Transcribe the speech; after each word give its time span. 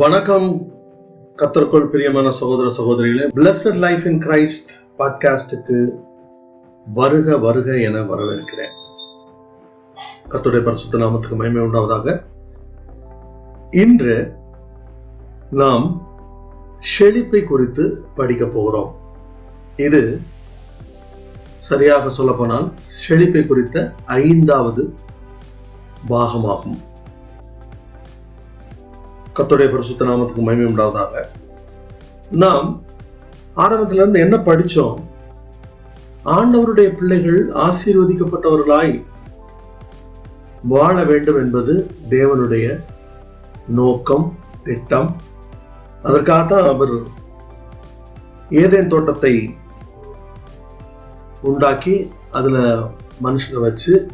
வணக்கம் 0.00 0.72
கத்தருக்குள் 1.36 1.86
பிரியமான 1.86 2.30
சகோதர 2.30 2.68
சகோதரிகளே. 2.78 3.30
பிளஸட் 3.34 3.74
லைஃப் 3.74 4.06
இன் 4.06 4.18
கிரைஸ்ட் 4.18 4.70
பாட்காஸ்டுக்கு 4.98 5.88
வருக 6.94 7.38
வருக 7.38 7.80
என 7.80 7.98
வரவேற்கிறேன். 8.00 8.70
கத்துடைய 10.28 10.64
பரிசுத்த 10.64 10.98
நாமத்துக்கு 10.98 11.36
மகிமை 11.36 11.62
உண்டாவதாக. 11.62 12.22
இன்று 13.70 14.32
நாம் 15.50 16.08
செழிப்பை 16.80 17.44
குறித்து 17.44 18.04
படிக்க 18.14 18.46
போகிறோம். 18.46 18.94
இது 19.76 20.20
சரியாக 21.58 22.10
சொல்லப்போனால் 22.10 22.72
செழிப்பை 22.80 23.46
குறித்த 23.46 23.92
ஐந்தாவது 24.04 24.94
பாகமாகும். 26.08 26.88
கத்துடைய 29.40 29.70
பரிசுத்த 29.70 30.04
நாமத்துக்கு 30.04 30.36
மகிமை 30.36 30.74
உண்டாவதாக. 30.74 31.24
நாம் 32.30 32.82
ஆரம்பத்துல 33.56 33.92
இருந்து 33.92 34.20
என்ன 34.20 34.36
படிச்சோம்? 34.36 35.00
ஆண்டவருடைய 36.24 36.94
பிள்ளைகள் 36.94 37.52
ஆசீர்வதிக்கப்பட்டவர்களாய் 37.52 39.04
வாழ 40.62 41.04
வேண்டும் 41.04 41.36
என்பது 41.36 41.86
தேவனுடைய 42.10 42.84
நோக்கம் 43.68 44.36
திட்டம். 44.62 45.16
அதற்காகத்தான் 46.02 46.68
அவர் 46.68 47.18
ஏதேன் 48.50 48.86
தோட்டத்தை 48.86 49.54
உண்டாக்கி 51.42 52.10
அதுல 52.30 52.78
மனுஷனை 53.22 53.60
வச்சு 53.60 54.06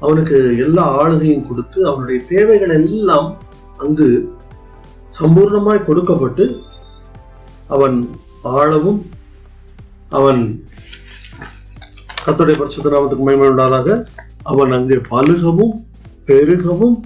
அவனுக்கு 0.00 0.56
எல்லா 0.58 1.02
ஆளுகையும் 1.02 1.46
கொடுத்து 1.46 1.86
அவனுடைய 1.86 2.20
தேவைகள் 2.28 2.68
எல்லாம் 2.68 3.36
அங்கு 3.78 4.33
சம்பூர்ணமாய் 5.18 5.86
கொடுக்கப்பட்டு 5.88 6.44
அவன் 7.74 7.96
ஆழவும் 8.60 9.00
அவன் 10.18 10.40
கத்துடைய 12.24 12.56
பரிசுத்த 12.58 12.92
நாமத்துக்கு 12.92 13.26
மகிமை 13.26 13.48
உண்டாதாக. 13.52 13.88
அவன் 14.52 14.72
அங்கே 14.76 14.96
பழுகவும் 15.12 15.74
பெருகவும் 16.28 16.96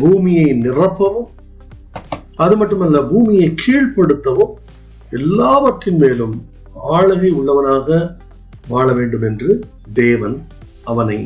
பூமியை 0.00 0.46
நிரப்பவும் 0.64 1.28
அது 2.44 2.54
மட்டுமல்ல 2.60 3.00
பூமியை 3.10 3.48
கீழ்ப்படுத்தவும் 3.62 4.54
எல்லாவற்றின் 5.18 6.00
மேலும் 6.02 6.34
ஆளுகை 6.96 7.30
உள்ளவனாக 7.38 8.00
வாழ 8.72 8.86
வேண்டும் 8.98 9.26
என்று 9.28 9.50
தேவன் 10.00 10.36
அவனை 10.90 11.18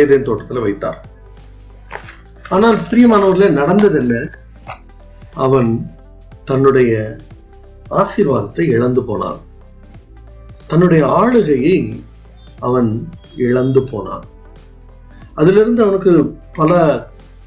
ஏதேன் 0.00 0.26
தோட்டத்தில் 0.28 0.64
வைத்தார். 0.66 1.00
ஆனால் 2.48 2.76
பிரியமானவர்களே 2.90 3.48
நடந்தது 3.50 3.98
என்ன 4.00 4.30
அவன் 5.34 5.70
தன்னுடைய 6.44 7.16
ஆசீர்வாதத்தை 7.90 8.60
இழந்து 8.60 9.02
போனான். 9.02 9.40
தன்னுடைய 10.66 11.06
ஆளுகையை 11.06 12.04
அவன் 12.60 13.08
இழந்து 13.36 13.82
போனான். 13.82 14.24
அதிலிருந்து 15.34 15.82
அவனுக்கு 15.82 16.36
பல 16.52 16.72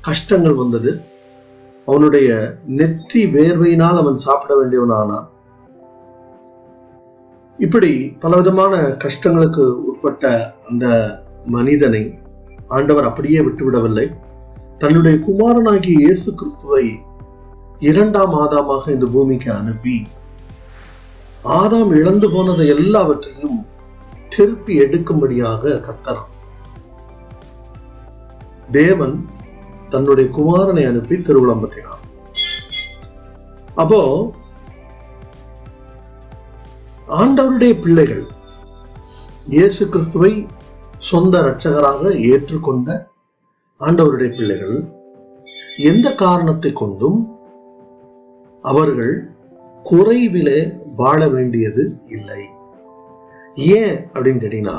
கஷ்டங்கள் 0.01 0.53
வந்தது. 0.53 1.01
அவனுடைய 1.85 2.59
நெற்றி 2.65 3.25
வேர்வையினால் 3.25 3.97
அவன் 3.97 4.17
சாப்பிட 4.17 4.53
வேண்டியவனானான். 4.59 5.27
இப்படி 7.57 7.91
பலவிதமான 8.19 8.77
கஷ்டங்களுக்கு 9.05 9.63
உட்பட்ட 9.89 10.55
அந்த 10.69 10.85
மனிதனை 11.45 12.19
ஆண்டவர் 12.67 13.03
அப்படியே 13.03 13.39
விட்டுவிடவில்லை. 13.39 14.07
தன்னுடைய 14.81 15.15
குமாரனாகிய 15.19 15.95
இயேசு 15.99 16.29
கிறிஸ்துவை 16.35 16.85
இரண்டாம் 17.81 18.33
ஆதாமாக 18.35 18.85
இந்த 18.91 19.07
பூமிக்கு 19.07 19.49
அனுப்பி 19.53 19.95
ஆதாம் 21.57 21.91
இழந்து 21.91 22.27
போனதை 22.29 22.65
எல்லாவற்றையும் 22.67 23.57
திருப்பி 24.29 24.73
எடுக்கும்படியாக 24.79 25.73
கத்தர் 25.79 26.23
தேவன் 28.71 29.15
தன்னுடைய 29.89 30.27
குமாரனை 30.31 30.83
அனுப்பி 30.85 31.15
திருவிழம்பற்றினார் 31.21 32.03
அப்போ 33.75 34.01
ஆண்டவருடைய 37.17 37.73
பிள்ளைகள் 37.79 38.25
இயேசு 39.49 39.83
கிறிஸ்துவை 39.89 40.33
சொந்த 41.03 41.35
இரட்சகராக 41.39 42.11
ஏற்றுக்கொண்ட 42.29 42.89
ஆண்டவருடைய 43.79 44.29
பிள்ளைகள் 44.29 44.77
எந்த 45.77 46.15
காரணத்தை 46.15 46.73
கொண்டும் 46.73 47.19
அவர்கள் 48.61 49.13
குறைவிலே 49.83 50.77
வாழ 50.95 51.27
வேண்டியது 51.27 51.97
இல்லை. 52.07 52.41
ஏன் 53.55 54.09
அப்படின்னு 54.13 54.41
கேட்டீங்கன்னா 54.41 54.77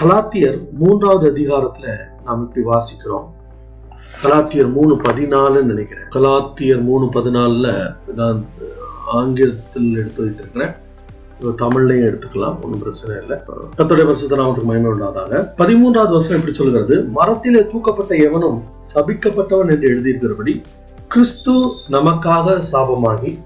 கலாத்தியர் 0.00 0.70
மூன்றாவது 0.72 1.32
அதிகாரத்துல 1.32 1.96
நாம் 2.24 2.42
இப்படி 2.46 2.66
வாசிக்கிறோம். 2.66 3.26
கலாத்தியர் 4.22 4.72
மூணு 4.72 4.94
பதினாலுன்னு 4.96 5.62
நினைக்கிறேன். 5.62 6.08
கலாத்தியர் 6.10 6.82
மூணு 6.82 7.06
பதினாலுல 7.06 7.96
நான் 8.14 8.46
ஆங்கிலத்தில் 9.06 9.96
எடுத்து 9.96 10.24
வைத்திருக்கிறேன். 10.24 10.74
தமிழ்லையும் 11.42 12.06
எடுத்துக்கலாம் 12.08 12.56
ஒன்றும் 12.62 12.78
பிரச்சனை 12.78 13.16
இல்லை. 13.20 13.36
கத்தோடைய 13.76 14.04
பரிசுத்த 14.04 14.36
நாமத்துக்கு 14.36 14.70
மயமே 14.70 14.90
உண்டாதாங்க 14.94 15.36
பதிமூன்றாவது 15.58 16.10
வருஷம் 16.10 16.36
எப்படி 16.36 16.56
சொல்கிறது 16.56 17.08
மரத்திலே 17.14 17.60
தூக்கப்பட்ட 17.60 18.22
எவனும் 18.24 18.62
சபிக்கப்பட்டவன் 18.94 19.70
என்று 19.70 19.88
எழுதியிருக்கிறபடி 19.88 20.62
கிறிஸ்து 21.08 21.52
நமக்காக 21.88 22.62
சாபமாகி 22.72 23.38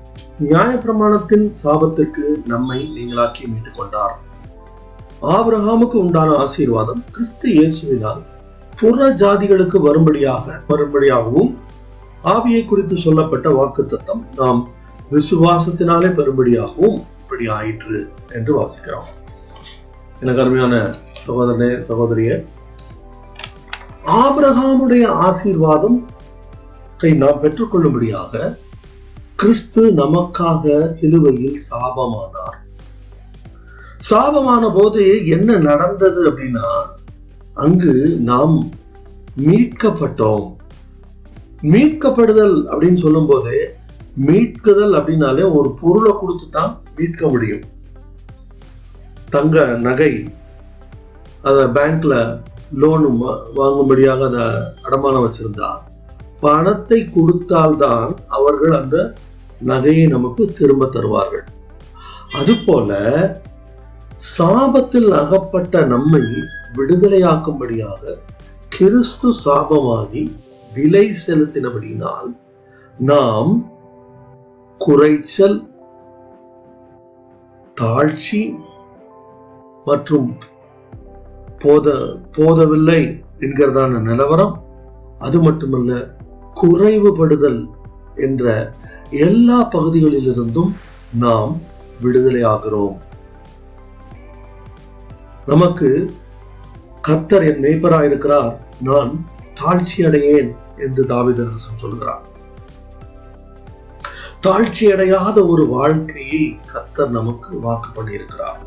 நியாயப்பிரமாணத்தின் 0.44 1.46
சாபத்திற்கு 1.64 2.24
நம்மை 2.46 2.78
நீங்களாக்கி 2.96 3.44
மீட்டுக் 3.46 3.76
கொண்டார் 3.76 4.14
ஆபிரகாமுக்கு 5.22 5.98
உண்டான 6.04 6.36
ஆசீர்வாதம் 6.36 7.04
கிறிஸ்து 7.10 7.48
இயேசுவினால் 7.50 8.22
புற 8.80 9.08
ஜாதிகளுக்கு 9.14 9.80
வரும்படியாக 9.80 10.60
வரும்படியாகவும் 10.68 11.54
ஆவியை 12.24 12.64
குறித்து 12.64 12.96
சொல்லப்பட்ட 12.96 13.48
வாக்குத்தத்தம். 13.50 14.22
நாம் 14.36 14.68
விசுவாசத்தினாலே 15.12 16.08
பெறும்படியாகவும் 16.18 17.02
இப்படி 17.32 17.50
ஆயிற்று 17.50 17.98
என்று 18.32 18.52
வாசிக்கிறோம். 18.60 19.10
எனக்கு 20.20 20.40
அருமையான 20.42 20.74
சகோதரனே 21.26 21.68
சகோதரிய 21.88 22.30
ஆபிரகாமுடைய 24.06 25.04
ஆசீர்வாதம் 25.06 25.96
நாம் 27.00 27.40
பெற்றுக்கொள்ளும்படியாக 27.42 28.58
கிறிஸ்து 29.34 29.82
நமக்காக 29.90 30.88
சிலுவையில் 30.88 31.60
சாபமானார். 31.70 32.58
சாபமான 34.10 34.70
போது 34.74 35.26
என்ன 35.26 35.56
நடந்தது 35.56 36.30
அப்படின்னா 36.30 36.68
அங்கு 37.54 37.94
நாம் 38.20 38.70
மீட்கப்பட்டோம். 39.46 40.46
மீட்கப்படுதல் 41.62 42.56
அப்படின்னு 42.72 43.00
சொல்லும் 43.00 43.26
போது 43.26 43.76
மீட்குதல் 44.16 44.94
அப்படின்னாலே 44.98 45.44
ஒரு 45.58 45.68
பொருளை 45.80 46.12
கொடுத்து 46.14 46.46
தான் 46.50 46.72
மீட்க 46.96 47.28
முடியும். 47.28 47.62
தங்க 49.34 49.64
நகை 49.86 50.12
அத 51.42 51.58
பேங்க்ல 51.76 52.14
லோனு 52.80 53.08
வாங்கும்படியாக 53.58 54.20
அதை 54.28 54.44
அடமானம் 54.86 55.24
வச்சிருந்தா 55.26 55.70
பணத்தை 56.40 56.98
கொடுத்தால்தான் 57.16 58.12
அவர்கள் 58.28 58.74
அந்த 58.80 58.98
நகையை 59.70 60.06
நமக்கு 60.06 60.44
திரும்ப 60.58 60.86
தருவார்கள். 60.86 61.44
அதுபோல 62.38 63.00
சாபத்தில் 64.36 65.10
அகப்பட்ட 65.22 65.84
நம்மை 65.86 66.22
விடுதலையாக்கும்படியாக 66.76 68.16
கிறிஸ்து 68.68 69.28
சாபமாகி 69.44 70.22
விலை 70.70 71.06
செலுத்தினபடினால் 71.26 72.30
நாம் 73.10 73.52
குறைச்சல் 74.82 75.58
தாழ்ச்சி 77.80 78.40
மற்றும் 79.84 80.28
போத 81.62 81.94
போதவில்லை 82.36 83.00
என்கிறதான 83.44 84.00
நிலவரம் 84.08 84.54
அது 85.18 85.38
மட்டுமல்ல 85.42 85.92
குறைவுபடுதல் 86.62 87.60
என்ற 88.26 88.54
எல்லா 89.26 89.58
பகுதிகளிலிருந்தும் 89.74 90.72
நாம் 91.24 91.52
விடுதலை 92.00 92.42
ஆகிறோம். 92.44 92.96
நமக்கு 95.46 95.88
கத்தர் 97.08 97.46
என் 97.50 97.62
மேய்ப்பராயிருக்கிறார் 97.64 98.52
நான் 98.88 99.12
தாழ்ச்சி 99.60 99.98
அடையேன் 100.08 100.50
என்று 100.76 101.04
தாவிதரசன் 101.04 101.82
சொல்கிறார். 101.84 102.22
தாழ்ச்சி 104.44 104.84
அடையாத 104.92 105.46
ஒரு 105.46 105.64
வாழ்க்கையை 105.66 106.40
கத்தர் 106.70 107.12
நமக்கு 107.16 107.50
வாக்கு 107.60 107.88
பண்ணியிருக்கிறார். 107.96 108.60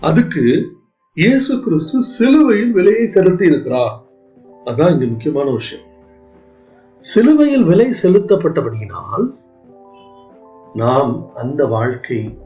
அதுக்கு 0.00 0.44
இயேசு 1.16 1.52
கிறிஸ்து 1.64 1.98
சிலுவையில் 2.14 2.72
விலையை 2.72 3.06
செலுத்தி 3.06 3.44
இருக்கிறார் 3.44 3.94
அதான் 4.70 4.92
இங்க 4.94 5.04
முக்கியமான 5.04 5.46
விஷயம். 5.50 5.86
சிலுவையில் 6.98 7.64
விலை 7.64 7.88
செலுத்தப்பட்டபடியினால் 8.02 9.26
நாம் 10.74 11.14
அந்த 11.34 11.66
வாழ்க்கை 11.76 12.38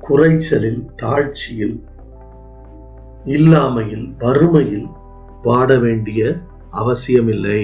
குறைச்சலில் 0.00 0.82
தாழ்ச்சியில் 0.96 1.76
இல்லாமையில் 3.24 4.08
வறுமையில் 4.24 4.88
வாட 5.42 5.80
வேண்டிய 5.80 6.36
அவசியமில்லை. 6.70 7.62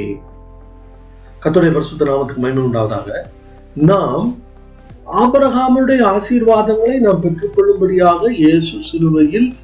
கத்துடைய 1.45 1.73
பரிசுத்த 1.73 2.05
நாமத்துக்கு 2.05 2.37
மகிமை 2.37 2.65
உண்டாவதாக 2.65 3.11
நாம் 3.75 4.37
ஆபரகாமுடைய 5.19 6.05
ஆசீர்வாதங்களை 6.05 6.99
நாம் 6.99 7.21
பெற்றுக்கொள்ளும்படியாக 7.21 8.31
இயேசு 8.31 8.79
சிலுவையில் 8.91 9.55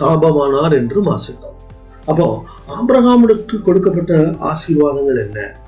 சாபமானார் 0.00 0.72
என்று 0.72 1.02
வாசித்தோம். 1.02 1.58
அப்போ 2.06 2.44
ஆபிரகாமுக்கு 2.68 3.62
கொடுக்கப்பட்ட 3.62 4.14
ஆசீர்வாதங்கள் 4.22 5.26
என்ன? 5.26 5.60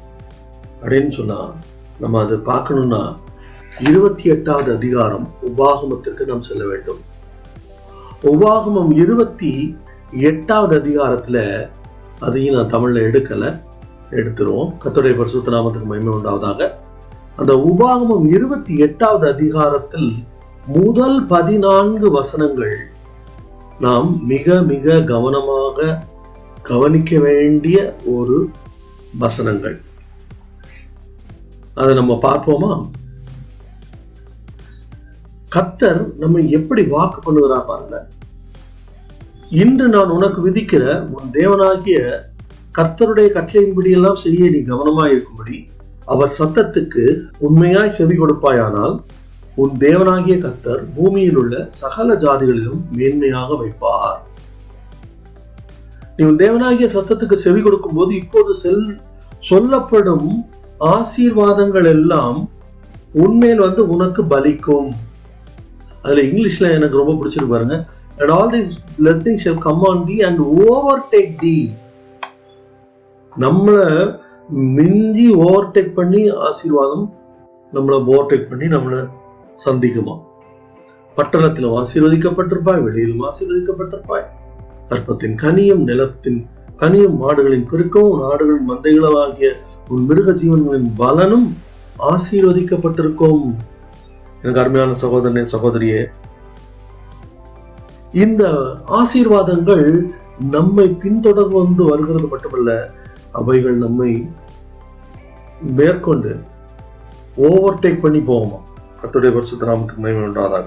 அப்படின்னு 0.83 1.11
சொன்னா 1.11 1.53
நம்ம 2.01 2.23
அதை 2.25 2.37
பார்க்கணும்னா 2.37 3.17
இருபத்தி 3.81 4.23
எட்டாவது 4.23 4.75
அதிகாரம் 4.75 5.29
உபாகமத்திற்கு 5.59 6.27
நாம் 6.27 6.43
செல்ல 6.43 6.65
வேண்டும். 6.67 7.01
உபாகமம் 8.23 8.93
இருபத்தி 8.93 9.77
எட்டாவது 10.11 10.79
அதிகாரத்துல 10.79 11.69
அதையும் 12.21 12.55
நான் 12.55 12.73
தமிழ்ல 12.73 12.97
எடுக்கலை. 12.97 13.64
எடுத்துருவோம். 14.15 14.73
கத்துடைய 14.85 15.17
பரிசுத்த 15.17 15.51
நாமத்துக்கு 15.51 15.85
மகிமை 15.85 16.15
உண்டாவதாக. 16.15 16.71
அந்த 17.37 17.53
உபாகமம் 17.71 18.27
இருபத்தி 18.27 18.77
எட்டாவது 18.77 19.33
அதிகாரத்தில் 19.33 20.11
முதல் 20.67 21.27
பதினான்கு 21.27 22.11
வசனங்கள் 22.11 22.77
நாம் 23.81 24.11
மிக 24.27 24.63
மிக 24.63 25.01
கவனமாக 25.01 26.05
கவனிக்க 26.63 27.19
வேண்டிய 27.19 27.97
ஒரு 28.05 28.51
வசனங்கள். 29.19 29.81
அதை 31.75 31.95
நம்ம 31.95 32.19
பார்ப்போமா? 32.23 32.91
கத்தர் 35.57 36.03
நம்ம 36.19 36.39
எப்படி 36.39 36.83
வாக்கு 36.83 37.19
பண்ணுகிறா 37.21 37.59
பாருங்க. 37.67 38.09
இன்று 39.51 39.89
நான் 39.89 40.15
உனக்கு 40.19 40.41
விதிக்கிற 40.49 40.85
உன் 41.17 41.31
தேவனாகிய 41.33 41.99
கர்த்தருடைய 42.77 43.29
கட்டளையின்படியெல்லாம் 43.35 44.23
செய்ய 44.23 44.51
நீ 44.55 44.61
கவனமாய் 44.71 45.13
இருக்கும்படி 45.15 45.57
அவர் 46.13 46.33
சத்தத்துக்கு 46.39 47.05
உண்மையாய் 47.47 47.97
செவி 47.97 48.15
கொடுப்பாயானால் 48.19 48.97
உன் 49.63 49.75
தேவனாகிய 49.85 50.37
கர்த்தர் 50.45 50.81
பூமியில் 50.95 51.39
உள்ள 51.43 51.55
சகல 51.81 52.15
ஜாதிகளிலும் 52.25 52.81
மேன்மையாக 52.97 53.51
வைப்பார். 53.61 54.19
நீ 56.17 56.23
உன் 56.31 56.41
தேவனாகிய 56.43 56.89
சத்தத்துக்கு 56.97 57.37
செவி 57.45 57.61
கொடுக்கும் 57.63 57.97
போது 57.99 58.13
இப்போது 58.23 58.55
செல் 58.63 58.85
சொல்லப்படும் 59.51 60.29
ஆசீர்வாதங்கள் 60.95 61.89
எல்லாம் 61.95 62.39
உண்மையில் 63.25 63.65
வந்து 63.67 63.83
உனக்கு 63.95 64.23
பலிக்கும். 64.35 64.91
அதுல 66.03 66.23
இங்கிலீஷ்ல 66.29 66.73
எனக்கு 66.79 67.01
ரொம்ப 67.01 67.15
பிடிச்சிருக்கு 67.19 67.55
பாருங்க. 67.55 67.79
All 68.39 68.53
the 68.57 68.63
blessing 68.99 69.41
shall 69.45 69.63
come 69.69 69.83
on 69.93 70.05
thee 70.11 70.19
and 70.29 70.43
overtake 71.15 71.33
thee 71.45 71.57
நம்மளை 73.41 74.21
மிஞ்சி 74.49 75.35
ஓவர்டேக் 75.35 75.95
பண்ணி 75.95 76.29
ஆசீர்வாதம் 76.29 77.13
நம்மளை 77.73 77.97
ஓவர்டேக் 78.11 78.49
பண்ணி 78.49 78.67
நம்மளை 78.77 79.09
சந்திக்குமா? 79.65 80.15
பட்டணத்திலும் 81.17 81.77
ஆசீர்வதிக்கப்பட்டிருப்பாய் 81.81 82.83
வெளியிலும் 82.83 83.25
ஆசீர்வதிக்கப்பட்டிருப்பாய். 83.31 84.27
கற்பத்தின் 84.89 85.35
கனியும் 85.35 85.83
நிலத்தின் 85.83 86.47
கனியும் 86.77 87.23
மாடுகளின் 87.23 87.67
பெருக்கவும் 87.73 88.21
நாடுகளின் 88.21 88.71
மந்தைகளும் 88.71 89.19
ஆகிய 89.23 89.57
உன் 89.89 90.07
மிருக 90.07 90.33
ஜீவன்களின் 90.33 90.91
பலனும் 90.97 91.57
ஆசீர்வதிக்கப்பட்டிருக்கும். 92.11 93.55
எனக்கு 94.43 94.61
அருமையான 94.61 94.97
சகோதரனே 95.03 95.47
சகோதரியே 95.53 96.07
இந்த 98.13 98.45
ஆசீர்வாதங்கள் 98.87 100.07
நம்மை 100.51 100.89
பின்தொடர்ந்து 101.03 101.57
வந்து 101.57 101.85
வருகிறது 101.85 102.29
மட்டுமல்ல 102.29 102.91
அவைகள் 103.41 103.77
நம்மை 103.85 104.11
மேற்கொண்டு 105.79 106.33
ஓவர்டேக் 107.37 108.03
பண்ணி 108.05 108.21
போகுமா? 108.29 108.59
கத்துடைய 109.03 109.33
பரிசுத்த 109.37 109.67
நாமத்துக்கு 109.67 110.03
மகிமை 110.05 110.27
உண்டாதாக. 110.29 110.67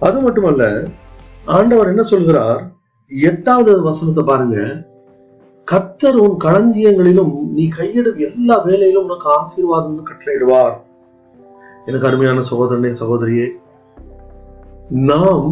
அது 0.00 0.20
மட்டுமல்ல 0.20 0.64
ஆண்டவர் 1.44 1.90
என்ன 1.92 2.02
சொல்கிறார்? 2.02 2.60
எட்டாவது 3.08 3.82
வசனத்தை 3.82 4.24
பாருங்க. 4.24 4.58
கத்தர் 5.72 6.18
உன் 6.24 6.36
களஞ்சியங்களிலும் 6.44 7.34
நீ 7.56 7.64
கையிடும் 7.78 8.20
எல்லா 8.28 8.56
வேலையிலும் 8.62 9.04
உனக்கு 9.04 9.28
ஆசீர்வாதம் 9.30 10.06
கட்டளையிடுவார். 10.06 10.74
எனக்கு 11.86 12.06
அருமையான 12.06 12.42
சகோதரனே 12.50 12.92
சகோதரியே 13.00 13.46
நாம் 15.10 15.48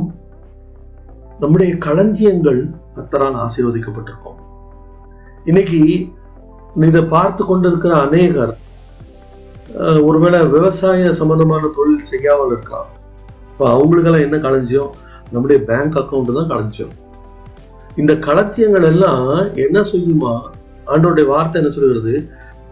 நம்முடைய 1.40 1.72
களஞ்சியங்கள் 1.76 2.60
கத்தரால் 2.94 3.38
ஆசீர்வதிக்கப்பட்டிருக்கோம். 3.44 4.40
இன்னைக்கு 5.44 5.80
இதை 6.76 7.02
பார்த்து 7.06 7.44
கொண்டிருக்கிற 7.44 7.94
அநேகர் 8.00 8.54
அஹ், 9.80 10.00
ஒருவேளை 10.04 10.46
விவசாய 10.46 11.12
சம்பந்தமான 11.14 11.68
தொழில் 11.68 12.04
செய்யாமல் 12.04 12.46
இருக்கலாம். 12.46 12.88
இப்போ 13.50 13.68
அவங்களுக்கெல்லாம் 13.70 14.22
என்ன 14.22 14.38
களஞ்சியம்? 14.38 14.90
நம்முடைய 15.30 15.60
பேங்க் 15.64 15.96
அக்கவுண்ட் 15.96 16.32
தான் 16.32 16.46
களஞ்சியம். 16.46 16.92
இந்த 17.96 18.14
களஞ்சியங்கள் 18.18 18.82
எல்லாம் 18.82 19.24
என்ன 19.56 19.82
செய்யுமா? 19.92 20.32
ஆண்டோடைய 20.86 21.26
வார்த்தை 21.26 21.62
என்ன 21.62 21.72
சொல்கிறது 21.72 22.14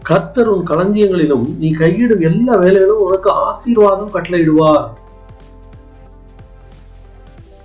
கத்தரும் 0.04 0.54
உன் 0.54 0.66
களஞ்சியங்களிலும் 0.66 1.56
நீ 1.58 1.74
கையிடும் 1.74 2.20
எல்லா 2.20 2.54
வேலைகளும் 2.56 3.04
உனக்கு 3.06 3.30
ஆசீர்வாதம் 3.30 4.14
கட்டளையிடுவார். 4.14 4.84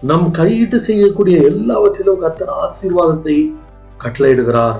நம் 0.04 0.32
கையிட்டு 0.32 0.80
செய்யக்கூடிய 0.80 1.42
எல்லாவற்றிலும் 1.42 2.20
கத்தர் 2.20 2.52
ஆசீர்வாதத்தை 2.64 3.38
கட்டளையிடுகிறார். 4.04 4.80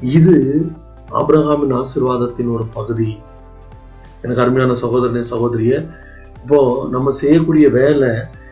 இது 0.00 0.34
ஆப்ரஹாமின் 1.20 1.74
ஆசீர்வாதத்தின் 1.80 2.50
ஒரு 2.56 2.64
பகுதி. 2.76 3.18
எனக்கு 4.22 4.42
அருமையான 4.42 4.72
சகோதரனே 4.82 5.22
சகோதரிய 5.30 5.72
இப்போ 6.42 6.86
நம்ம 6.90 7.10
செய்யக்கூடிய 7.10 7.68
வேலை 7.68 8.10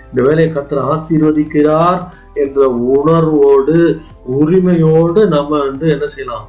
இந்த 0.09 0.21
வேலையை 0.27 0.49
கத்துற 0.53 0.79
ஆசீர்வதிக்கிறார் 0.95 2.01
என்ற 2.35 2.69
உணர்வோடு 2.69 3.77
உரிமையோடு 4.25 5.29
நம்ம 5.29 5.59
வந்து 5.59 5.87
என்ன 5.89 6.07
செய்யலாம்? 6.07 6.47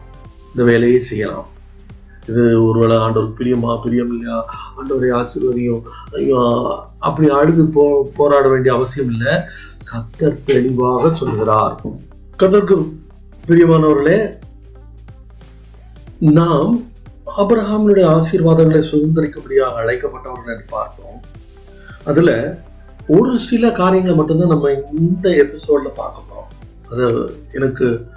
இந்த 0.51 0.63
வேலையை 0.71 0.99
செய்யலாம். 0.99 1.47
இது 2.29 2.43
ஒருவேளை 2.67 2.97
ஆண்டவர் 2.97 3.37
பிரியமா 3.39 3.81
பிரியம் 3.83 4.11
இல்லையா? 4.13 4.37
ஆண்டவரை 4.77 5.09
ஆசீர்வதியும் 5.19 5.83
ஐயோ 6.17 6.39
அப்படி 6.99 7.29
அழுது 7.29 7.65
போ 7.65 8.09
போராட 8.17 8.47
வேண்டிய 8.47 8.75
அவசியம் 8.75 9.09
இல்லை. 9.09 9.33
கத்தர் 9.91 10.43
தெளிவாக 10.45 11.11
சொல்கிறார் 11.11 11.75
கத்தருக்கு 12.39 12.77
பிரியமானவர்களே 13.49 14.36
நாம் 16.19 16.71
ஆபிரகாமினுடைய 17.41 18.05
ஆசீர்வாதங்களை 18.17 18.79
சுதந்திரிக்கும்படியாக 18.91 19.79
அழைக்கப்பட்டவர்கள் 19.81 20.53
என்று 20.53 20.65
பார்த்தோம். 20.69 21.17
அதுல 22.03 22.59
ஒரு 23.07 23.39
சில 23.39 23.71
காரியங்களை 23.71 24.17
மட்டும்தான் 24.17 24.53
நம்ம 24.53 24.71
இந்த 24.71 25.29
எபிசோட்ல 25.29 25.89
பார்க்க 25.95 26.27
போறோம். 26.29 26.49
அது 26.91 27.05
எனக்கு 27.51 28.09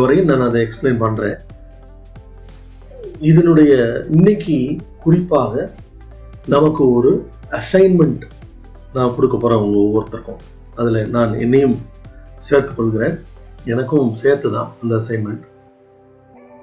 வரையும் 0.00 0.24
நான் 0.24 0.40
அதை 0.40 0.66
எக்ஸ்பிளைன் 0.66 0.98
பண்றேன். 0.98 1.36
இதனுடைய 3.20 3.72
இன்னைக்கு 4.10 4.78
குறிப்பாக 4.96 5.74
நமக்கு 6.46 6.92
ஒரு 6.92 7.28
அசைன்மெண்ட் 7.50 8.24
நான் 8.94 9.14
கொடுக்க 9.14 9.36
போறேன் 9.36 9.58
உங்க 9.58 9.78
ஒவ்வொருத்தருக்கும். 9.78 10.42
அதுல 10.74 11.04
நான் 11.04 11.38
என்னையும் 11.38 11.78
சேர்த்துக் 12.38 12.76
கொள்கிறேன் 12.76 13.24
எனக்கும் 13.64 14.14
சேர்த்து 14.14 14.52
தான் 14.52 14.72
அந்த 14.82 14.94
அசைன்மெண்ட் 14.94 15.50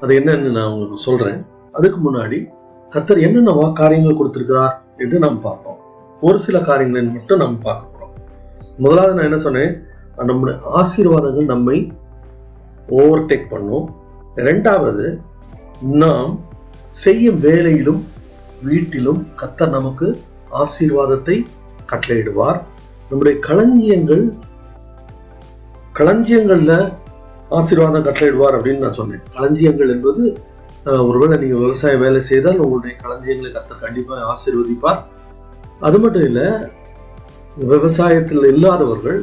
அது 0.01 0.20
என்னன்னு 0.20 0.50
நான் 0.58 0.70
உங்களுக்கு 0.72 0.98
சொல்றேன். 0.98 1.46
அதுக்கு 1.72 2.00
முன்னாடி 2.06 2.38
கத்தர் 2.96 3.22
என்னென்ன 3.22 3.72
காரியங்கள் 3.74 4.18
கொடுத்திருக்கிறார் 4.18 4.75
என்று 4.98 5.20
நாம் 5.20 5.41
பார்ப்போம். 5.41 5.79
ஒரு 6.22 6.39
சில 6.39 6.60
காரியங்களை 6.60 7.08
மட்டும் 7.08 7.41
நாம் 7.44 7.62
பார்க்க 7.62 7.91
போறோம். 7.94 8.13
முதலாவது 8.77 9.13
நான் 9.13 9.27
என்ன 9.29 9.38
சொன்னேன்? 9.38 9.74
நம்முடைய 10.29 10.60
ஆசீர்வாதங்கள் 10.79 11.51
நம்மை 11.53 11.91
ஓவர்டேக் 12.89 13.50
பண்ணும். 13.50 13.86
ரெண்டாவது 14.36 15.06
நாம் 15.82 16.34
செய்யும் 17.03 17.39
வேலையிலும் 17.39 18.01
வீட்டிலும் 18.63 19.22
கத்தர் 19.41 19.75
நமக்கு 19.77 20.08
ஆசீர்வாதத்தை 20.63 21.46
கட்டளையிடுவார். 21.91 22.60
நம்முடைய 23.10 23.39
களஞ்சியங்கள் 23.48 24.24
களஞ்சியங்கள்ல 26.00 26.74
ஆசீர்வாதம் 27.58 28.06
கட்டளையிடுவார் 28.08 28.56
அப்படின்னு 28.58 28.84
நான் 28.86 28.98
சொன்னேன். 29.00 29.24
களஞ்சியங்கள் 29.36 29.94
என்பது 29.96 30.24
ஒருவேளை 31.08 31.36
நீங்க 31.41 31.56
விவசாய 31.63 31.96
வேலை 32.03 32.20
செய்தால் 32.27 32.62
உங்களுடைய 32.63 32.94
களஞ்சியங்களை 33.03 33.50
கத்தர் 33.56 33.84
கண்டிப்பாக 33.86 34.27
ஆசீர்வதிப்பார். 34.34 35.00
அது 35.88 35.98
மட்டும் 36.03 36.27
இல்ல 36.29 36.41
விவசாயத்தில் 37.74 38.50
இல்லாதவர்கள் 38.53 39.20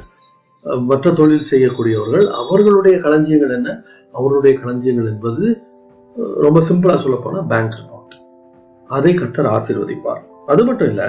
மற்ற 0.90 1.12
தொழில் 1.18 1.49
செய்யக்கூடியவர்கள் 1.50 2.25
அவர்களுடைய 2.40 2.97
களஞ்சியங்கள் 3.04 3.54
என்ன? 3.56 3.68
அவருடைய 4.14 4.52
களஞ்சியங்கள் 4.62 5.11
என்பது 5.12 5.45
ரொம்ப 6.45 6.59
சிம்பிளா 6.68 6.97
சொல்லப்போனால் 7.04 7.47
பேங்க் 7.52 7.76
அக்கௌண்ட் 7.80 8.14
அதை 8.90 9.12
கத்தர் 9.14 9.49
ஆசீர்வதிப்பார். 9.56 10.23
அது 10.52 10.62
மட்டும் 10.68 10.90
இல்ல 10.92 11.04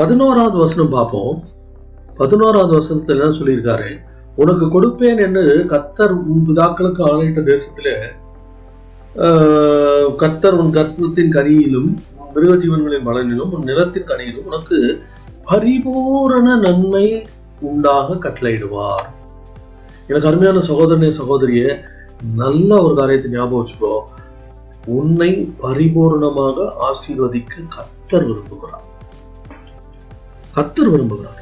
பதினோராவது 0.00 0.56
வசனம் 0.64 0.94
பார்ப்போம். 0.96 1.36
பதினோராவது 2.20 2.72
வசனத்தில் 2.78 3.20
என்ன 3.20 3.36
சொல்லியிருக்காரு? 3.38 3.90
உனக்கு 4.36 4.66
கொடுப்பேன் 4.66 5.20
என்று 5.20 5.42
கத்தர் 5.68 6.12
உன் 6.26 6.46
பிதாக்களுக்கு 6.48 7.02
ஆணையிட்ட 7.10 7.40
தேசத்திலே 7.42 7.94
ஆஹ், 9.16 10.06
உன் 10.54 10.72
கர்ப்பத்தின் 10.72 11.32
கனியிலும் 11.32 11.90
மிருக 12.34 12.54
ஜீவன்களின் 12.54 13.04
பலனிலும் 13.04 13.50
உன் 13.50 13.64
நிலத்தின் 13.64 14.04
கனியிலும் 14.04 14.44
உனக்கு 14.44 14.78
பரிபூரண 15.44 16.56
நன்மை 16.56 17.06
உண்டாக 17.60 18.14
கட்டளையிடுவார். 18.14 19.06
எனக்கு 20.08 20.28
அருமையான 20.28 20.58
சகோதரனே 20.58 21.10
சகோதரிய 21.10 21.62
நல்ல 22.34 22.82
ஒரு 22.82 22.94
காரியத்தை 22.94 23.30
ஞாபகம் 23.30 23.66
வச்சுக்கோ. 23.66 23.94
உன்னை 24.86 25.30
பரிபூரணமாக 25.62 26.56
ஆசீர்வதிக்க 26.80 27.62
கத்தர் 27.76 28.26
விரும்புகிறார். 28.26 28.84
கத்தர் 30.56 30.90
விரும்புகிறார். 30.90 31.40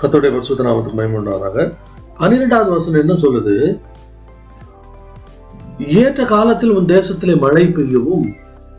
கத்தோடைய 0.00 0.30
பரிசுத்த 0.30 0.62
நாமத்துக்கு 0.62 1.00
பயமுண்டாராக 1.00 1.72
பன்னிரெண்டாவது 2.18 2.70
வசனம் 2.70 3.00
என்ன 3.00 3.12
சொல்லுது? 3.12 3.80
ஏற்ற 5.78 6.24
காலத்தில் 6.24 6.70
உன் 6.70 6.84
தேசத்திலே 6.84 7.38
மழை 7.38 7.64
பெய்யவும் 7.66 8.26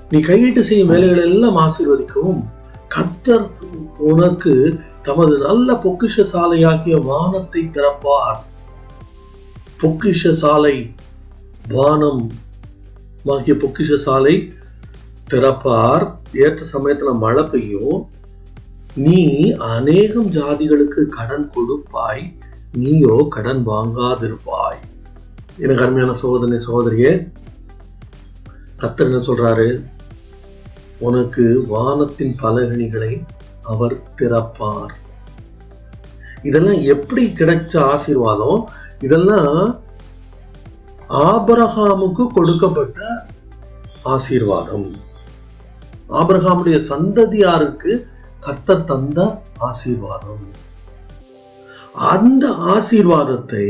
நீ 0.10 0.20
கையீட்டு 0.20 0.60
செய்யும் 0.60 0.88
வேலைகளை 0.88 1.24
எல்லாம் 1.24 1.58
ஆசீர்வதிக்கவும் 1.58 2.42
கர்த்தர் 2.88 3.48
உனக்கு 3.98 4.80
தமது 5.02 5.38
நல்ல 5.38 5.74
பொக்கிஷ 5.74 6.26
சாலையாகிய 6.34 7.02
வானத்தை 7.02 7.70
திறப்பார். 7.74 8.40
பொக்கிஷ 9.82 10.32
சாலை 10.32 10.96
வானம் 11.70 12.32
ஆகிய 13.26 13.56
பொக்கிஷ 13.56 13.96
சாலை 13.96 14.54
திறப்பார். 15.30 16.06
ஏற்ற 16.34 16.66
சமயத்துல 16.74 17.18
மழை 17.18 17.44
பெய்யும். 17.44 18.10
நீ 19.06 19.52
அநேகம் 19.52 20.30
ஜாதிகளுக்கு 20.32 21.02
கடன் 21.08 21.52
கொடுப்பாய் 21.54 22.24
நீயோ 22.72 23.26
கடன் 23.30 23.68
வாங்காதிருப்பாய். 23.68 24.80
எனக்கு 25.58 25.84
அருமையான 25.84 26.14
சோதனை 26.14 26.58
சோதரியே 26.68 27.12
கத்தர் 28.82 29.10
என்ன 29.10 29.18
சொல்றாரு? 29.18 29.70
உனக்கு 31.00 31.66
வானத்தின் 31.68 32.36
பலகணிகளை 32.42 33.24
அவர் 33.64 33.96
திறப்பார். 34.18 34.94
இதெல்லாம் 36.44 36.82
எப்படி 36.82 37.26
கிடைச்ச 37.26 37.78
ஆசீர்வாதம்? 37.78 38.70
இதெல்லாம் 39.00 39.82
ஆபரகாமுக்கு 41.10 42.28
கொடுக்கப்பட்ட 42.28 43.26
ஆசீர்வாதம். 44.04 44.96
ஆபரகாமுடைய 46.10 46.78
சந்ததியாருக்கு 46.90 47.92
கத்தர் 48.46 48.84
தந்த 48.84 49.20
ஆசீர்வாதம். 49.58 50.46
அந்த 52.14 52.44
ஆசீர்வாதத்தை 52.74 53.66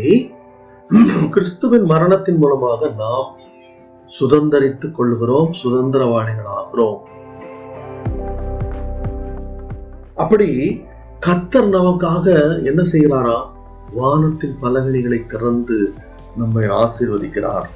கிறிஸ்துவின் 1.30 1.86
மரணத்தின் 1.86 2.38
மூலமாக 2.38 2.90
நாம் 2.98 3.30
சுதந்தரித்துக் 4.20 4.96
கொள்கிறோம் 4.98 5.52
சுதந்திரவாளிகள் 5.64 6.50
ஆகிறோம். 6.58 7.00
அப்படி 10.16 10.50
கத்தர் 11.26 11.70
நமக்காக 11.78 12.28
என்ன 12.64 12.82
செய்கிறாரா? 12.92 13.38
வானத்தின் 13.94 14.58
பலகணிகளை 14.62 15.26
திறந்து 15.26 15.94
நம்மை 16.38 16.66
ஆசீர்வதிக்கிறார். 16.82 17.68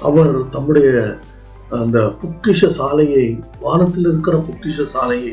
அவர் 0.00 0.48
தம்முடைய 0.48 0.90
அந்த 1.70 1.98
பொக்கிஷ 2.20 2.66
சாலையை 2.66 3.40
வானத்தில் 3.60 4.04
இருக்கிற 4.04 4.36
பொக்கிஷ 4.36 4.82
சாலையை 4.82 5.32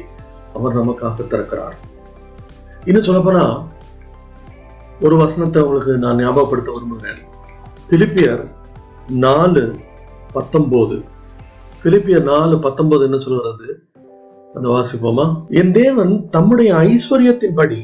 அவர் 0.54 0.78
நமக்காக 0.78 1.28
திறக்கிறார். 1.30 1.76
இன்னும் 2.86 3.04
சொல்லப்போனா 3.04 3.62
ஒரு 5.02 5.16
வசனத்தை 5.18 5.62
உங்களுக்கு 5.62 5.94
நான் 5.98 6.18
ஞாபகப்படுத்த 6.18 6.72
விரும்புகிறேன். 6.76 7.22
பிலிப்பியர் 7.90 8.44
நாலு 9.10 9.76
பத்தொன்பது 10.32 11.04
பிலிப்பியர் 11.84 12.24
நாலு 12.24 12.60
பத்தொன்பது 12.60 13.04
என்ன 13.04 13.18
சொல்கிறது 13.20 13.68
அந்த 14.56 14.68
வாசிப்போமா? 14.70 15.26
என் 15.50 15.72
தேவன் 15.72 16.30
தம்முடைய 16.30 16.74
ஐஸ்வர்யத்தின்படி 16.74 17.82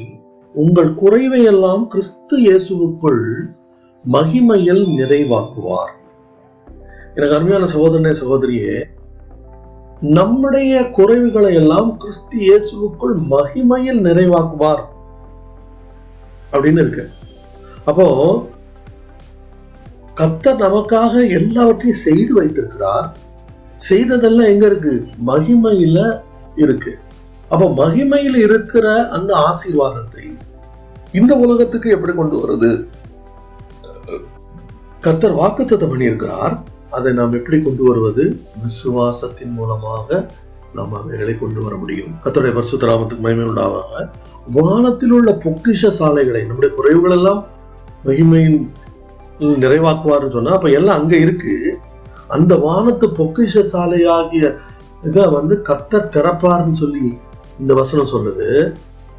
உங்கள் 0.54 0.94
குறைவை 0.94 1.42
எல்லாம் 1.42 1.88
கிறிஸ்து 1.88 2.36
இயேசுவுக்குள் 2.38 3.24
மகிமையில் 4.04 4.84
நிறைவாக்குவார். 4.98 5.92
எனக்கு 7.16 7.36
அருமையான 7.36 7.64
சகோதரனே 7.72 8.12
சகோதரியே 8.20 8.74
நம்முடைய 10.18 10.72
குறைவுகளை 10.96 11.50
எல்லாம் 11.60 11.90
கிறிஸ்து 11.96 12.36
இயேசுவுக்குள் 12.46 13.16
மகிமையில் 13.34 14.00
நிறைவாக்குவார் 14.06 14.82
அப்படின்னு 16.52 16.82
இருக்கு. 16.84 17.04
அப்போ 17.90 18.06
கத்தர் 20.20 20.62
நமக்காக 20.64 21.12
எல்லாவற்றையும் 21.38 22.02
செய்து 22.06 22.32
வைத்திருக்கிறார். 22.38 23.06
செய்ததெல்லாம் 23.88 24.50
எங்க 24.54 24.66
இருக்கு? 24.66 24.94
மகிமையில 25.30 25.98
இருக்கு. 26.64 26.92
அப்ப 27.52 27.64
மகிமையில் 27.82 28.38
இருக்கிற 28.46 28.86
அந்த 29.16 29.30
ஆசீர்வாதத்தை 29.48 30.24
இந்த 31.20 31.32
உலகத்துக்கு 31.44 31.88
எப்படி 31.90 32.12
கொண்டு 32.12 32.36
வருது? 32.42 32.72
கத்தர் 35.06 35.40
வாக்குத்தத்தை 35.40 35.86
பண்ணியிருக்கிறார். 35.92 36.54
அதை 36.96 37.12
நாம் 37.18 37.36
எப்படி 37.38 37.58
கொண்டு 37.62 37.82
வருவது? 37.88 38.24
விசுவாசத்தின் 38.64 39.54
மூலமாக 39.58 40.28
நாம் 40.76 40.92
அவைகளை 40.98 41.34
கொண்டு 41.38 41.60
வர 41.62 41.74
முடியும். 41.76 42.12
கத்தருடைய 42.24 42.52
பரிசுத்தராமத்துக்கு 42.58 43.24
மகிமை 43.26 43.46
உண்டாவாக 43.48 44.04
வானத்தில் 44.56 45.10
உள்ள 45.10 45.30
பொக்கிஷ 45.44 45.90
சாலைகளை 46.00 46.42
நம்முடைய 46.44 46.70
குறைவுகள் 46.78 47.16
எல்லாம் 47.16 47.40
மகிமையின் 48.04 48.60
நிறைவாக்குவார்னு 49.40 50.34
சொன்னா 50.36 50.52
அப்ப 50.52 50.70
எல்லாம் 50.78 51.00
அங்க 51.00 51.14
இருக்கு. 51.16 51.54
அந்த 52.28 52.54
வானத்து 52.66 53.06
பொக்கிஷ 53.18 53.64
சாலையாகிய 53.72 54.44
இதை 55.02 55.24
வந்து 55.38 55.54
கத்த 55.68 56.02
திறப்பார்னு 56.14 56.76
சொல்லி 56.82 57.06
இந்த 57.60 57.72
வசனம் 57.74 58.12
சொல்லுது. 58.14 58.48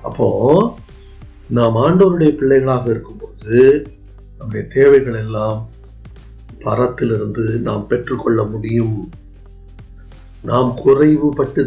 அப்போ 0.02 0.28
நாம் 1.58 1.76
ஆண்டவருடைய 1.86 2.32
பிள்ளைகளாக 2.40 2.86
இருக்கும்போது 2.90 3.58
நம்முடைய 4.38 4.64
தேவைகள் 4.76 5.18
எல்லாம் 5.24 5.58
பரத்திலிருந்து 6.64 7.44
நாம் 7.68 7.88
பெற்றுக்கொள்ள 7.88 8.44
முடியும். 8.44 8.98
நாம் 10.42 10.70
குறைவுபட்டு 10.86 11.64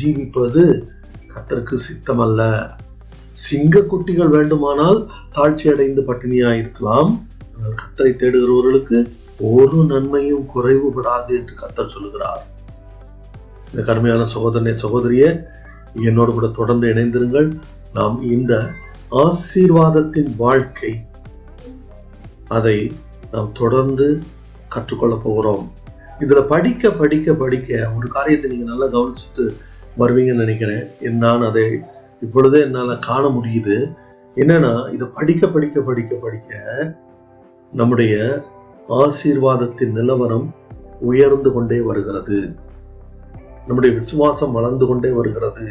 ஜீவிப்பது 0.00 0.62
கத்தருக்கு 1.32 1.76
சித்தமல்ல. 1.86 2.42
சிங்க 3.32 3.80
குட்டிகள் 3.80 4.34
வேண்டுமானால் 4.36 5.00
தாழ்ச்சி 5.34 5.66
அடைந்து 5.72 6.02
பட்டினியா 6.02 6.50
இருக்கலாம் 6.58 7.10
கத்தரை 7.80 8.12
தேடுகிறவர்களுக்கு 8.20 8.98
ஒரு 9.52 9.78
நன்மையும் 9.84 10.46
குறைவுபடாது 10.54 11.32
என்று 11.38 11.54
கத்தர் 11.62 11.92
சொல்லுகிறார். 11.94 12.42
இந்த 13.70 13.82
கருமையான 13.82 14.24
சகோதரனை 14.34 14.74
சகோதரியே 14.82 15.30
என்னோடு 16.08 16.32
கூட 16.32 16.48
தொடர்ந்து 16.60 16.86
இணைந்திருங்கள். 16.92 17.48
நாம் 17.92 18.16
இந்த 18.30 18.52
ஆசீர்வாதத்தின் 19.10 20.30
வாழ்க்கை 20.36 20.92
அதை 22.48 22.78
நாம் 23.36 23.52
தொடர்ந்து 23.52 24.06
கற்றுக்கொள்ள 24.68 25.14
போகிறோம். 25.22 25.64
இதுல 26.20 26.42
படிக்க 26.42 26.90
படிக்க 26.90 27.34
படிக்க 27.34 27.90
ஒரு 27.96 28.08
காரியத்தை 28.08 28.50
நீங்க 28.50 28.64
நல்லா 28.64 28.86
கவனிச்சுட்டு 28.86 29.44
வருவீங்கன்னு 29.98 30.42
நினைக்கிறேன். 30.44 30.84
நான் 31.16 31.42
அதை 31.42 31.64
இப்பொழுதே 32.20 32.60
என்னால 32.60 32.96
காண 32.96 33.24
முடியுது. 33.28 33.76
என்னன்னா 34.36 34.72
இதை 34.94 35.06
படிக்க 35.14 35.48
படிக்க 35.48 35.80
படிக்க 35.80 36.14
படிக்க 36.14 36.54
நம்முடைய 37.72 38.14
ஆசீர்வாதத்தின் 38.88 39.92
நிலவரம் 39.92 40.54
உயர்ந்து 41.00 41.52
கொண்டே 41.52 41.80
வருகிறது. 41.80 42.40
நம்முடைய 43.66 43.96
விசுவாசம் 43.98 44.52
வளர்ந்து 44.52 44.86
கொண்டே 44.86 45.10
வருகிறது. 45.10 45.66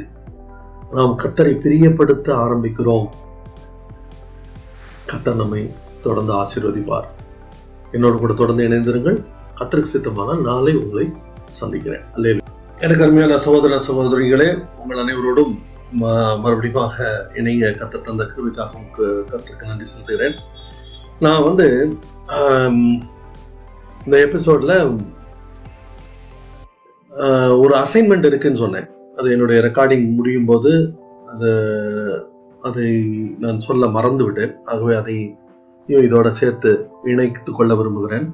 நாம் 0.91 1.17
கத்தரை 1.23 1.53
பிரியப்படுத்த 1.65 2.29
ஆரம்பிக்கிறோம். 2.45 3.07
கத்தர் 5.11 5.41
நம்மை 5.43 5.61
தொடர்ந்து 6.01 6.33
ஆசீர்வதிப்பார். 6.33 7.09
என்னோட 7.95 8.15
கூட 8.23 8.33
தொடர்ந்து 8.41 8.67
இணைந்திருங்கள். 8.67 9.17
கத்தருக்கு 9.59 9.93
சித்தமான 9.93 10.37
நாளை 10.49 10.73
உங்களை 10.81 11.05
சந்திக்கிறேன். 11.59 12.05
அல்ல 12.15 12.33
எனக்கு 12.85 13.05
அருமையான 13.05 13.37
சகோதர 13.45 13.79
சகோதரிகளே 13.87 14.49
உங்கள் 14.81 15.01
அனைவரோடும் 15.03 15.53
மறுபடியும் 16.43 16.95
இணைய 17.39 17.65
கத்த 17.79 18.01
தந்த 18.07 18.23
கிருவிக்காக 18.31 18.79
உங்களுக்கு 18.79 19.05
கத்திற்கு 19.31 19.69
நன்றி 19.69 19.85
செலுத்துகிறேன். 19.91 20.35
நான் 21.25 21.45
வந்து 21.47 21.67
இந்த 24.05 24.15
எபிசோட்ல 24.25 24.73
ஒரு 27.63 27.73
அசைன்மெண்ட் 27.83 28.29
இருக்குன்னு 28.29 28.63
சொன்னேன். 28.63 28.87
அது 29.19 29.27
என்னுடைய 29.33 29.59
ரெக்கார்டிங் 29.67 30.05
முடியும் 30.17 30.49
போது 30.49 30.71
அது 31.33 31.51
அதை 32.67 32.87
நான் 33.43 33.65
சொல்ல 33.67 33.87
மறந்து 33.95 34.23
விட்டேன் 34.25 34.53
ஆகவே 34.71 34.93
அதை 35.01 35.15
இதோட 36.07 36.27
சேர்த்து 36.39 36.71
இணைத்து 37.05 37.51
கொள்ள 37.51 37.75
விரும்புகிறேன். 37.75 38.27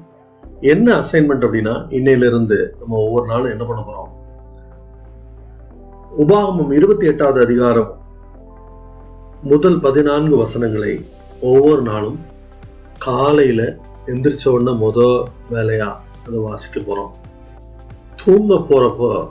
என்ன 0.60 0.88
அசைன்மெண்ட் 0.96 1.44
அப்படின்னா 1.46 1.74
இன்னையிலிருந்து 1.98 2.58
நம்ம 2.78 2.96
ஒவ்வொரு 2.96 3.26
நாளும் 3.26 3.50
என்ன 3.50 3.64
பண்ண 3.64 3.82
போறோம்? 3.82 4.10
உபாகமம் 6.18 6.72
இருபத்தி 6.72 7.06
எட்டாவது 7.06 7.40
அதிகாரம் 7.44 7.92
முதல் 9.42 9.80
பதினான்கு 9.80 10.36
வசனங்களை 10.36 11.04
ஒவ்வொரு 11.40 11.82
நாளும் 11.82 12.18
காலையில 12.98 13.62
எந்திரிச்ச 14.06 14.48
உடனே 14.48 14.72
முத 14.86 14.98
வேலையா 15.50 15.90
அதை 16.26 16.38
வாசிக்க 16.38 16.80
போறோம். 16.80 17.12
தூங்க 18.24 18.54
போறப்போ 18.54 19.28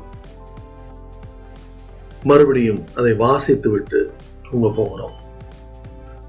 மறுபடியும் 2.23 2.81
அதை 2.95 3.13
வாசித்து 3.13 3.69
விட்டு 3.69 3.99
தூங்க 4.49 4.69
போகிறோம். 4.75 5.15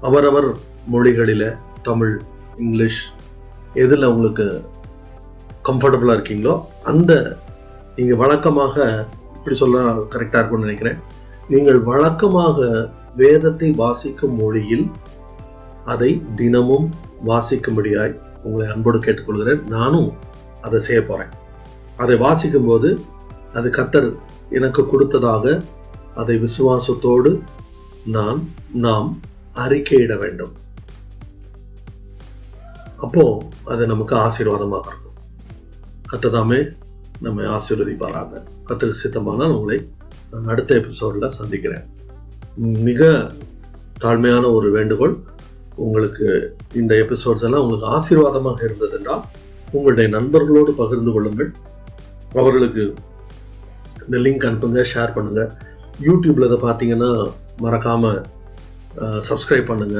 அவரவர் 0.01 0.49
மொழிகளில 0.91 1.55
தமிழ் 1.81 2.21
இங்கிலீஷ் 2.57 3.01
எதுல 3.83 4.09
உங்களுக்கு 4.13 4.45
கம்ஃபர்டபுளாக 5.69 6.15
இருக்கீங்களோ 6.17 6.55
அந்த 6.91 7.13
நீங்க 7.95 8.13
வழக்கமாக 8.15 8.75
இப்படி 9.35 9.55
சொல்ல 9.61 9.81
கரெக்டா 10.13 10.39
இருக்கும்னு 10.39 10.67
நினைக்கிறேன். 10.67 10.99
நீங்கள் 11.53 11.79
வழக்கமாக 11.91 12.67
வேதத்தை 13.15 13.69
வாசிக்கும் 13.71 14.35
மொழியில் 14.41 14.85
அதை 15.93 16.11
தினமும் 16.35 16.87
வாசிக்கும்படியாய் 17.29 18.13
உங்களை 18.43 18.65
அன்போடு 18.73 18.99
கேட்டுக்கொள்கிறேன். 18.99 19.61
நானும் 19.75 20.09
அதை 20.61 20.79
செய்ய 20.87 21.01
போறேன். 21.03 21.31
அதை 21.97 22.15
வாசிக்கும்போது 22.25 22.89
அது 23.53 23.69
கத்தர் 23.69 24.09
எனக்கு 24.57 24.81
கொடுத்ததாக 24.91 25.61
அதை 26.21 26.35
விசுவாசத்தோடு 26.45 27.31
நான் 28.15 28.39
நாம் 28.85 29.09
அறிக்கையிட 29.63 30.13
வேண்டும். 30.23 30.53
அப்போது 33.03 33.45
அது 33.73 33.83
நமக்கு 33.91 34.15
ஆசீர்வாதமாக 34.25 34.87
இருக்கும். 34.91 35.17
கத்ததாமே 36.11 36.59
நம்மை 37.25 37.45
ஆசீர்வதிப்பாராங்க 37.55 38.35
கத்துக்கு 38.67 39.01
சித்தமானால் 39.01 39.53
உங்களை 39.57 39.77
நான் 40.31 40.49
அடுத்த 40.53 40.71
எபிசோடில் 40.81 41.35
சந்திக்கிறேன். 41.39 41.85
மிக 42.87 43.01
தாழ்மையான 44.03 44.45
ஒரு 44.57 44.67
வேண்டுகோள் 44.77 45.15
உங்களுக்கு 45.85 46.27
இந்த 46.79 46.93
எபிசோட்ஸ் 47.03 47.45
எல்லாம் 47.47 47.63
உங்களுக்கு 47.65 47.87
ஆசீர்வாதமாக 47.97 48.61
இருந்ததென்றால் 48.67 49.23
உங்களுடைய 49.75 50.07
நண்பர்களோடு 50.15 50.71
பகிர்ந்து 50.81 51.11
கொள்ளுங்கள். 51.15 51.51
அவர்களுக்கு 52.39 52.83
இந்த 54.05 54.17
லிங்க் 54.25 54.45
அனுப்புங்க 54.47 54.83
ஷேர் 54.93 55.15
பண்ணுங்க. 55.17 55.41
யூடியூப்ல 56.07 56.47
இதை 56.49 56.59
பார்த்தீங்கன்னா 56.67 57.11
மறக்காம 57.63 58.13
சப்ஸ்கிரைப் 59.29 59.69
பண்ணுங்க. 59.71 59.99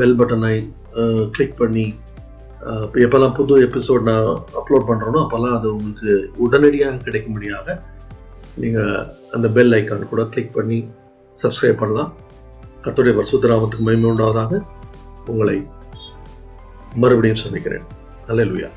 பெல் 0.00 0.18
பட்டனை 0.20 0.54
கிளிக் 1.36 1.60
பண்ணி 1.62 1.86
எப்போல்லாம் 3.04 3.34
புது 3.38 3.54
எபிசோட் 3.66 4.06
நான் 4.08 4.28
அப்லோட் 4.60 4.88
பண்றேனோ 4.90 5.18
அப்போல்லாம் 5.24 5.56
அது 5.58 5.68
உங்களுக்கு 5.74 6.12
உடனடியாக 6.44 7.02
கிடைக்கும்படியாக 7.06 7.76
நீங்கள் 8.62 9.06
அந்த 9.32 9.48
பெல் 9.56 9.74
ஐக்கான் 9.78 10.10
கூட 10.12 10.24
கிளிக் 10.34 10.56
பண்ணி 10.56 10.78
சப்ஸ்கிரைப் 11.42 11.80
பண்ணலாம். 11.82 12.10
கத்துடைய 12.84 13.14
பரிசுத்தராமத்துக்கு 13.18 13.86
மகிமை 13.88 14.10
உண்டாவதாக 14.10 14.62
உங்களை 15.26 15.56
மறுபடியும் 17.02 17.42
சந்திக்கிறேன். 17.44 17.86
அல்லேலூயா 18.28 18.70